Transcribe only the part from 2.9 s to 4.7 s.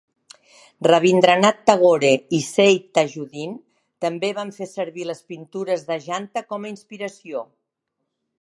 Thajudeen també van